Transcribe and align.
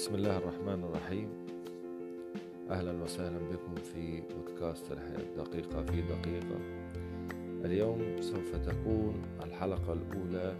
بسم 0.00 0.14
الله 0.14 0.36
الرحمن 0.36 0.84
الرحيم. 0.84 1.28
أهلا 2.70 3.02
وسهلا 3.02 3.38
بكم 3.38 3.74
في 3.74 4.20
بودكاست 4.20 4.92
الحياة 4.92 5.36
دقيقة 5.36 5.82
في 5.82 6.02
دقيقة. 6.02 6.58
اليوم 7.64 8.20
سوف 8.20 8.56
تكون 8.56 9.22
الحلقة 9.44 9.92
الأولى 9.92 10.56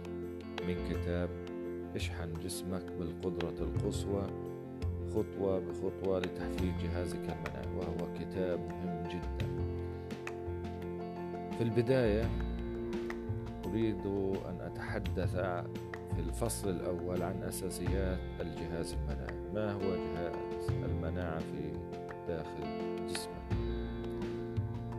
من 0.67 0.75
كتاب 0.89 1.29
اشحن 1.95 2.33
جسمك 2.43 2.91
بالقدرة 2.99 3.65
القصوى 3.65 4.23
خطوة 5.09 5.59
بخطوة 5.59 6.19
لتحفيز 6.19 6.73
جهازك 6.83 7.17
المناعي 7.19 7.75
وهو 7.77 8.13
كتاب 8.13 8.59
مهم 8.59 9.07
جدا. 9.07 9.47
في 11.57 11.63
البداية 11.63 12.29
أريد 13.65 14.05
أن 14.45 14.61
أتحدث 14.61 15.35
الفصل 16.19 16.69
الأول 16.69 17.23
عن 17.23 17.43
أساسيات 17.43 18.19
الجهاز 18.41 18.93
المناعي. 18.93 19.51
ما 19.53 19.71
هو 19.71 19.95
جهاز 19.95 20.69
المناعة 20.69 21.39
في 21.39 21.71
داخل 22.27 22.63
جسمك؟ 23.09 23.57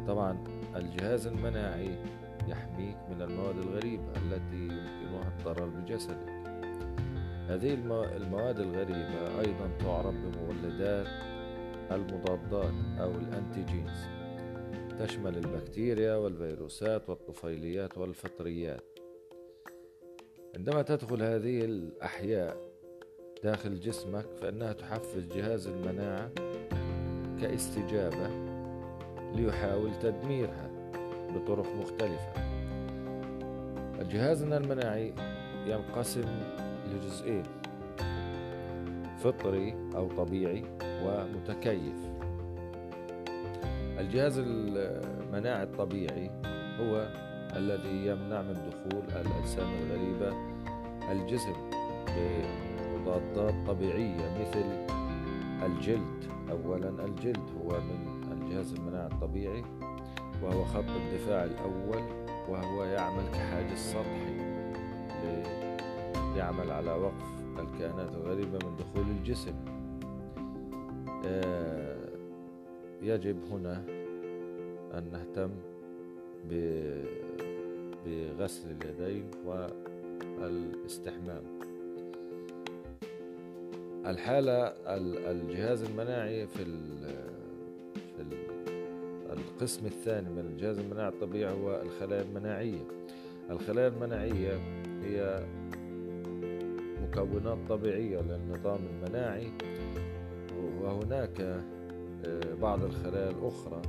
طبعا 0.07 0.45
الجهاز 0.77 1.27
المناعي 1.27 1.97
يحميك 2.49 2.97
من 3.11 3.23
المواد 3.23 3.59
الغريبة 3.59 4.13
التي 4.17 4.63
يمكنها 4.63 5.33
الضرر 5.39 5.69
بجسدك. 5.69 6.33
هذه 7.49 7.75
المواد 8.17 8.61
الغريبة 8.61 9.41
أيضا 9.41 9.71
تعرف 9.79 10.15
بمولدات 10.15 11.07
المضادات 11.91 12.75
أو 13.01 13.11
الأنتيجينز. 13.11 14.07
تشمل 14.99 15.37
البكتيريا 15.37 16.15
والفيروسات 16.15 17.11
والطفيليات 17.11 17.99
والفطريات. 17.99 18.92
عندما 20.57 20.83
تدخل 20.83 21.23
هذه 21.23 21.65
الأحياء 21.65 22.57
داخل 23.45 23.81
جسمك 23.81 24.27
فإنها 24.41 24.73
تحفز 24.73 25.27
جهاز 25.27 25.67
المناعة 25.67 26.31
كاستجابة 27.41 28.29
ليحاول 29.35 29.91
تدميرها 30.03 30.71
بطرق 31.35 31.67
مختلفة. 31.67 32.33
الجهاز 34.01 34.43
المناعي 34.43 35.15
ينقسم 35.67 36.43
لجزئين 36.87 37.43
فطري 39.19 39.75
أو 39.97 40.09
طبيعي 40.09 40.65
ومتكيف. 41.05 41.97
الجهاز 43.99 44.39
المناعي 44.39 45.63
الطبيعي 45.63 46.31
هو 46.81 47.09
الذي 47.57 48.07
يمنع 48.07 48.43
من 48.43 48.71
دخول 48.71 49.03
الأجسام 49.21 49.69
الغريبة 49.83 50.33
الجسم 51.13 51.71
بمضادات 52.17 53.55
طبيعية 53.67 54.39
مثل 54.41 54.87
الجلد. 55.67 56.25
أولا 56.51 57.05
الجلد 57.05 57.51
هو 57.61 57.81
من 57.81 58.23
الجهاز 58.33 58.73
المناعي 58.73 59.07
الطبيعي 59.07 59.65
وهو 60.43 60.65
خط 60.65 60.85
الدفاع 60.89 61.45
الأول 61.45 62.03
وهو 62.49 62.85
يعمل 62.85 63.23
كحاجز 63.33 63.79
سطحي 63.79 64.53
يعمل 66.37 66.71
على 66.71 66.93
وقف 66.93 67.43
الكائنات 67.59 68.15
الغريبة 68.15 68.59
من 68.69 68.77
دخول 68.77 69.11
الجسم. 69.11 69.55
آه، 71.27 72.09
يجب 73.03 73.37
هنا 73.51 73.85
أن 74.95 75.11
نهتم 75.13 75.51
بغسل 78.07 78.71
اليدين 78.71 79.31
والاستحمام. 80.41 81.43
الحالة 84.07 84.73
الجهاز 85.31 85.83
المناعي 85.83 86.47
في 86.47 86.65
في 88.17 88.25
القسم 89.33 89.87
الثاني 89.87 90.31
من 90.31 90.39
الجهاز 90.39 90.79
المناعي 90.79 91.09
الطبيعي 91.09 91.53
هو 91.53 91.83
الخلايا 91.83 92.23
المناعية. 92.23 92.85
الخلايا 93.51 93.89
المناعية 93.89 94.61
هي 95.03 95.47
مكونات 97.03 97.59
طبيعية 97.69 98.21
للنظام 98.21 98.81
المناعي 98.95 99.51
وهناك 100.81 101.41
آه، 101.41 102.55
بعض 102.63 102.85
الخلايا 102.85 103.31
الأخرى 103.31 103.83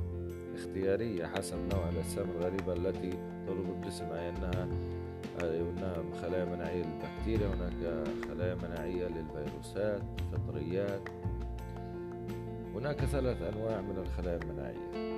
اختيارية 0.56 1.25
حسب 1.25 1.58
نوع 1.74 1.90
الأجسام 1.90 2.30
الغريبة 2.30 2.74
التي 2.74 3.09
تضرب 3.47 3.69
الجسم 3.69 4.06
أي 4.12 4.30
أنها 4.30 4.68
خلايا 6.22 6.46
مناعية 6.46 6.84
للبكتيريا 6.84 7.47
هناك 7.47 8.08
خلايا 8.30 8.56
مناعية 8.56 9.08
للفيروسات 9.08 10.02
الفطريات 10.34 11.09
هناك 12.75 13.06
ثلاث 13.06 13.42
أنواع 13.42 13.81
من 13.81 13.97
الخلايا 13.97 14.40
المناعية. 14.44 15.13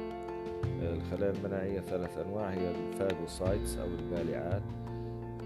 الخلايا 0.94 1.32
المناعية 1.32 1.80
ثلاث 1.80 2.18
أنواع 2.18 2.50
هي 2.50 2.72
ال 2.72 2.81
phagocytes 2.81 3.78
أو 3.78 3.88
البالعات 3.88 4.64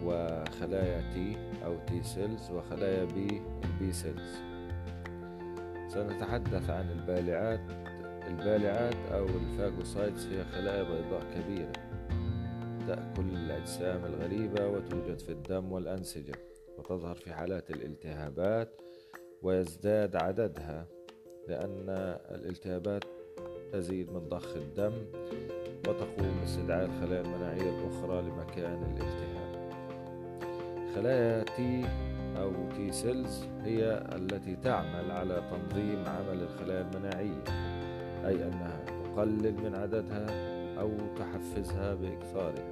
وخلايا 0.04 1.14
T 1.14 1.38
أو 1.66 1.76
T 1.88 2.04
cells 2.04 2.52
وخلايا 2.52 3.06
B 3.06 3.42
ال 3.64 3.79
B 3.79 3.94
cells 3.94 4.36
سنتحدث 5.88 6.70
عن 6.70 6.90
البالعات. 6.92 7.89
البالعات 8.30 8.96
أو 9.14 9.26
ال 9.26 9.35
phagocytes 9.35 10.26
هي 10.26 10.44
خلايا 10.44 10.84
بيضاء 10.84 11.24
كبيرة. 11.36 11.72
تأكل 12.88 13.30
الأجسام 13.34 14.06
الغريبة 14.06 14.68
وتوجد 14.68 15.20
في 15.20 15.32
الدم 15.32 15.72
والأنسجة 15.72 16.36
وتظهر 16.78 17.16
في 17.16 17.34
حالات 17.34 17.70
الالتهابات 17.70 18.82
ويزداد 19.42 20.16
عددها 20.16 20.88
لأن 21.48 21.90
الالتهابات 22.32 23.04
تزيد 23.74 24.12
من 24.12 24.30
ضخ 24.30 24.56
الدم 24.56 24.94
وتقوم 25.88 26.40
باستدعاء 26.42 26.86
الخلايا 26.86 27.22
المناعية 27.22 27.70
الأخرى 27.80 28.22
لمكان 28.22 28.84
الالتهاب. 28.84 29.50
خلايا 30.96 31.44
T 31.44 31.86
أو 32.38 32.52
T 32.76 32.92
cells 32.92 33.44
هي 33.64 34.04
التي 34.16 34.56
تعمل 34.56 35.12
على 35.12 35.44
تنظيم 35.52 36.04
عمل 36.08 36.42
الخلايا 36.42 36.82
المناعية. 36.82 37.69
أي 38.25 38.47
أنها 38.47 38.80
تقلل 38.85 39.53
من 39.63 39.75
عددها 39.75 40.28
أو 40.80 40.91
تحفزها 41.19 41.94
بإكثارها. 41.94 42.72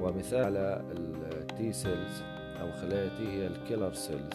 ومثال 0.00 0.44
على 0.44 0.82
ال 0.92 1.32
T 1.32 1.72
cells 1.72 2.22
أو 2.60 2.72
خلايا 2.72 3.10
هي 3.18 3.46
ال 3.46 3.53
killer 3.53 3.92
cells 3.92 4.32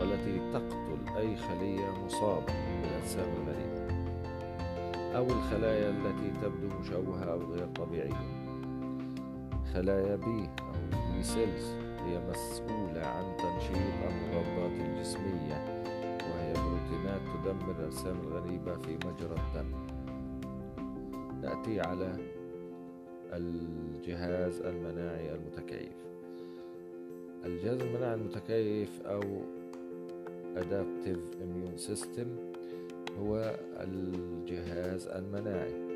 والتي 0.00 0.52
تقتل 0.52 1.16
أي 1.16 1.36
خلية 1.36 2.04
مصابة 2.04 2.52
بالأجسام 2.82 3.28
الغريبة 3.30 3.82
أو 5.16 5.26
الخلايا 5.26 5.90
التي 5.90 6.32
تبدو 6.42 6.78
مشوهة 6.80 7.24
أو 7.24 7.52
غير 7.52 7.66
طبيعية. 7.66 8.42
خلايا 9.74 10.16
B 10.16 10.48
أو 10.60 11.12
B 11.12 11.22
cells 11.22 11.66
هي 12.06 12.20
مسؤولة 12.30 13.06
عن 13.06 13.36
تنشيط 13.36 13.76
المضادات 14.08 14.88
الجسمية 14.88 15.81
بروتينات 16.30 17.20
تدمر 17.20 17.74
الأجسام 17.78 18.20
الغريبة 18.20 18.76
في 18.76 18.94
مجرى 18.94 19.36
الدم. 19.36 19.72
نأتي 21.42 21.80
على 21.80 22.16
الجهاز 23.32 24.60
المناعي 24.60 25.34
المتكيف. 25.34 25.96
الجهاز 27.44 27.80
المناعي 27.80 28.14
المتكيف 28.14 29.02
أو 29.06 29.20
Adaptive 30.56 31.24
Immune 31.42 31.78
System 31.90 32.28
هو 33.20 33.56
الجهاز 33.80 35.06
المناعي 35.06 35.92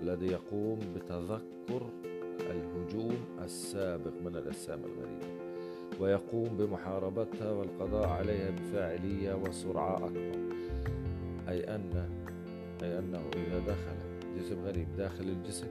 الذي 0.00 0.26
يقوم 0.26 0.78
بتذكر 0.96 1.90
الهجوم 2.40 3.16
السابق 3.44 4.12
من 4.24 4.36
الأجسام 4.36 4.80
الغريبة. 4.84 5.33
ويقوم 6.00 6.48
بمحاربتها 6.58 7.52
والقضاء 7.52 8.08
عليها 8.08 8.50
بفاعلية 8.50 9.34
وسرعة 9.34 9.96
أكبر 9.96 10.38
أي 11.48 11.74
أن 11.74 12.08
أي 12.82 12.98
أنه 12.98 13.22
إذا 13.36 13.58
دخل 13.58 13.96
جسم 14.38 14.64
غريب 14.64 14.86
داخل 14.96 15.24
الجسم 15.24 15.66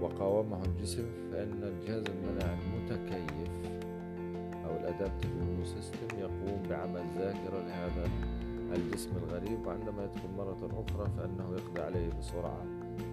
وقاومه 0.00 0.64
الجسم 0.64 1.04
فإن 1.32 1.62
الجهاز 1.62 2.04
المناعي 2.06 2.58
المتكيف 2.66 3.50
أو 4.66 4.76
الأدابتيف 4.76 5.32
سيستم 5.64 6.18
يقوم 6.18 6.62
بعمل 6.70 7.04
ذاكرة 7.18 7.62
لهذا 7.68 8.10
الجسم 8.76 9.10
الغريب 9.16 9.66
وعندما 9.66 10.04
يدخل 10.04 10.28
مرة 10.38 10.84
أخرى 10.86 11.08
فإنه 11.18 11.56
يقضي 11.56 11.82
عليه 11.82 12.08
بسرعة 12.20 12.64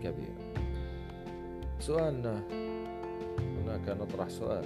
كبيرة. 0.03 0.53
سؤالنا 1.80 2.44
هناك 3.39 3.89
نطرح 4.01 4.30
سؤال. 4.30 4.65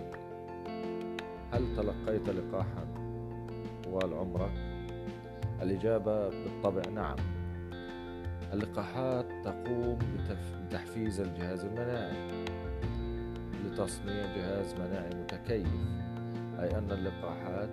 هل 1.54 1.76
تلقيت 1.76 2.30
لقاحا 2.30 2.86
طوال 3.84 4.14
عمرك؟ 4.14 4.52
الإجابة 5.62 6.30
بالطبع 6.30 6.90
نعم 6.90 7.16
اللقاحات 8.54 9.26
تقوم 9.44 10.00
بتحفيز 10.68 11.20
الجهاز 11.20 11.66
المناعي 11.66 12.46
لتصنيع 13.66 14.36
جهاز 14.36 14.74
مناعي 14.74 15.10
متكيف 15.16 15.68
أي 16.60 16.78
أن 16.78 16.92
اللقاحات 16.92 17.70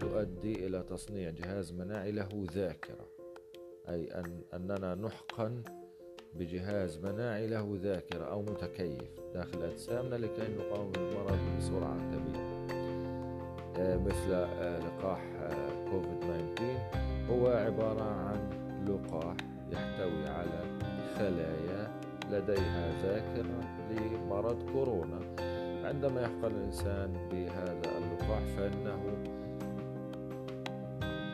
تؤدي 0.00 0.66
إلى 0.66 0.82
تصنيع 0.82 1.30
جهاز 1.30 1.72
مناعي 1.72 2.12
له 2.12 2.46
ذاكرة 2.52 3.08
أي 3.88 4.04
أن 4.04 4.40
أننا 4.54 4.94
نحقن 4.94 5.62
بجهاز 6.34 6.98
مناعي 6.98 7.46
له 7.46 7.78
ذاكرة 7.82 8.24
أو 8.24 8.42
متكيف 8.42 9.20
داخل 9.34 9.62
أجسامنا 9.62 10.14
لكي 10.14 10.54
نقاوم 10.58 10.92
المرض 10.96 11.38
بسرعة 11.58 11.96
كبيرة 11.96 12.47
مثل 13.78 14.32
آه، 14.32 14.78
لقاح 14.78 15.20
آه، 15.42 15.90
كوفيد 15.90 16.20
19 16.20 16.76
هو 17.30 17.46
عبارة 17.46 18.02
عن 18.02 18.50
لقاح 18.86 19.36
يحتوي 19.72 20.28
على 20.28 20.62
خلايا 21.18 21.90
لديها 22.30 22.92
ذاكرة 23.02 23.60
لمرض 23.90 24.70
كورونا. 24.72 25.18
عندما 25.84 26.20
يحقن 26.20 26.44
الإنسان 26.44 27.12
بهذا 27.32 27.98
اللقاح 27.98 28.42
فإنه 28.56 28.98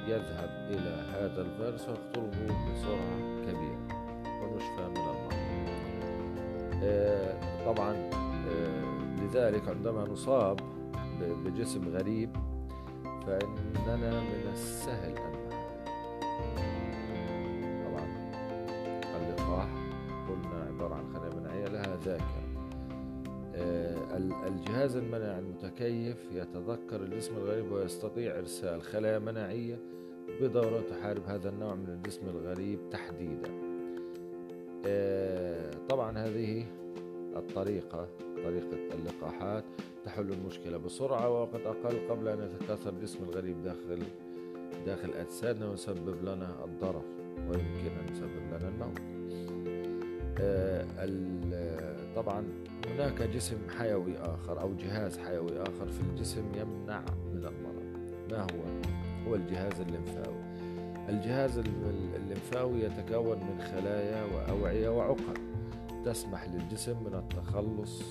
يذهب 0.09 0.51
إلى 0.71 1.05
هذا 1.13 1.43
الفيروس 1.43 1.89
ويقتله 1.89 2.73
بسرعة 2.73 3.19
كبيرة. 3.43 3.87
ونشفى 4.43 4.89
من 4.89 4.97
المرض. 4.97 5.35
طبعا 7.67 8.11
لذلك 9.23 9.69
عندما 9.69 10.05
نصاب 10.05 10.74
بجسم 11.33 11.89
غريب 11.89 12.37
فإننا 13.27 14.21
من 14.21 14.51
السهل 14.53 15.15
أن 15.19 15.35
طبعا 17.85 18.07
اللقاح 19.17 19.69
قلنا 20.29 20.65
عبارة 20.69 20.95
عن 20.95 21.15
خلايا 21.15 21.35
مناعية 21.35 21.65
لها 21.65 21.97
ذاكرة. 22.05 22.45
آه، 23.55 24.17
الجهاز 24.49 24.97
المناعي 24.97 25.39
المتكيف 25.39 26.17
يتذكر 26.33 27.03
الجسم 27.03 27.37
الغريب 27.37 27.73
ويستطيع 27.73 28.39
إرسال 28.39 28.83
خلايا 28.83 29.19
مناعية 29.19 29.79
بدورة 30.41 30.81
تحارب 30.81 31.23
هذا 31.27 31.49
النوع 31.49 31.75
من 31.75 31.89
الجسم 31.89 32.29
الغريب 32.29 32.79
تحديدا. 32.91 33.51
آه، 34.87 35.71
طبعا 35.89 36.19
هذه 36.19 36.65
الطريقة 37.37 38.09
طريقة 38.45 38.95
اللقاحات. 38.95 39.65
تحل 40.05 40.33
المشكلة 40.33 40.77
بسرعة 40.77 41.31
ووقت 41.31 41.61
أقل 41.67 42.09
قبل 42.11 42.29
أن 42.29 42.39
يتكاثر 42.43 42.91
الجسم 42.91 43.25
الغريب 43.25 43.63
داخل 43.63 44.03
داخل 44.87 45.11
أجسادنا 45.13 45.71
ويسبب 45.71 46.23
لنا 46.23 46.65
الضرر 46.65 47.03
ويمكن 47.39 47.91
أن 48.01 48.13
يسبب 48.13 48.47
لنا 48.49 48.69
الموت. 48.69 49.01
آه، 50.41 50.87
طبعا 52.17 52.45
هناك 52.87 53.23
جسم 53.23 53.59
حيوي 53.79 54.19
آخر 54.19 54.61
أو 54.61 54.75
جهاز 54.75 55.19
حيوي 55.19 55.63
آخر 55.63 55.87
في 55.87 56.01
الجسم 56.01 56.45
يمنع 56.55 57.01
من 57.33 57.45
المرض. 57.45 57.85
ما 58.31 58.41
هو؟ 58.43 58.89
هو 59.29 59.35
الجهاز 59.35 59.81
الليمفاوي. 59.81 60.45
الجهاز 61.09 61.59
الليمفاوي 62.17 62.81
يتكون 62.81 63.39
من 63.39 63.61
خلايا 63.61 64.25
وأوعية 64.25 64.89
وعقد 64.89 65.39
تسمح 66.05 66.45
للجسم 66.45 66.97
من 67.05 67.15
التخلص 67.15 68.03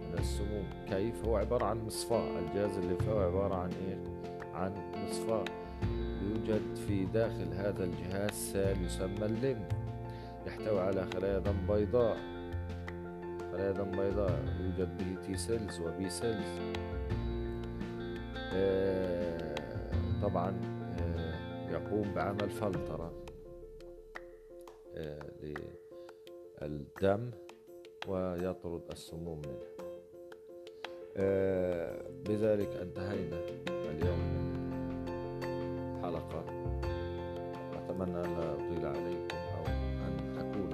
من 0.00 0.18
السموم. 0.18 0.64
كيف؟ 0.88 1.24
هو 1.24 1.36
عبارة 1.36 1.64
عن 1.64 1.86
مصفاة. 1.86 2.38
الجهاز 2.38 2.78
الليمفاوي 2.78 3.24
عبارة 3.24 3.54
عن 3.54 3.70
إيه؟ 3.72 3.98
عن 4.54 4.74
مصفاة. 5.04 5.44
يوجد 6.22 6.76
في 6.86 7.04
داخل 7.04 7.54
هذا 7.54 7.84
الجهاز 7.84 8.30
سائل 8.30 8.84
يسمى 8.84 9.26
الليمف. 9.26 9.68
يحتوي 10.46 10.80
على 10.80 11.06
خلايا 11.06 11.38
دم 11.38 11.66
بيضاء. 11.68 12.16
خلايا 13.52 13.72
دم 13.72 13.90
بيضاء 13.90 14.44
يوجد 14.60 14.98
به 14.98 15.26
T 15.26 15.36
cells 15.36 15.80
و 15.80 15.95
B 15.95 16.10
cells 16.10 16.58
طبعا 20.22 20.60
آه 21.00 21.70
يقوم 21.70 22.14
بعمل 22.14 22.50
فلترة 22.50 23.12
آه 24.94 25.30
للدم 26.62 27.30
ويطرد 28.08 28.82
السموم 28.90 29.38
منه. 29.38 29.86
آه، 31.16 32.02
بذلك 32.28 32.76
انتهينا 32.76 33.40
اليوم 33.68 34.18
من 34.18 36.00
حلقة. 36.02 36.44
أتمنى 37.74 38.24
أن 38.24 38.36
لا 38.38 38.54
أطيل 38.54 38.86
عليكم 38.86 39.36
أو 39.36 39.64
أن 40.06 40.38
أكون 40.38 40.72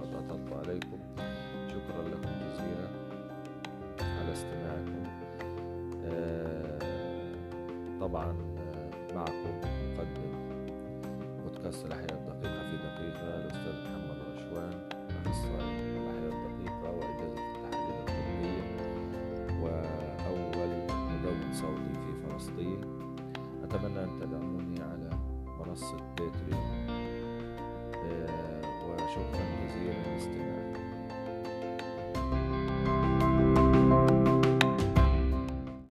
قد 0.00 0.14
أطلت 0.14 0.52
عليكم. 0.52 0.98
شكرا 1.68 2.02
لكم 2.08 2.32
جزيلا 2.52 2.88
على 4.00 4.32
استماعكم. 4.32 5.02
آه، 6.04 6.78
طبعا 8.00 8.32
معكم 9.14 9.60
مقدم 9.60 10.32
بودكاست 11.42 11.86
الأحياء 11.86 12.12
الدقيقة 12.12 12.62
في 12.70 12.76
دقيقة 12.76 13.36
الأستاذ 13.36 13.74
محمد 13.84 14.18
رشوان 14.36 14.99
إسرائيل 15.26 15.96
العائلة 15.96 16.28
الدقيقة 16.28 16.90
وإجازة 16.90 17.42
التحرير 17.56 17.96
الطبية 18.00 18.64
وأول 19.62 20.72
مدون 20.90 21.52
صوتي 21.52 21.92
في 21.94 22.28
فلسطين. 22.28 22.80
أتمنى 23.64 24.04
أن 24.04 24.10
تدعموني 24.20 24.80
على 24.82 25.10
منصة 25.60 25.96
باتريون 26.18 26.86
آه، 27.94 28.60
وشكرا 28.86 29.44
جزيلا 29.66 30.14
لاستماعكم. 30.14 30.59